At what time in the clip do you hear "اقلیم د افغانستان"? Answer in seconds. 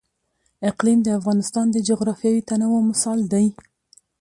0.69-1.65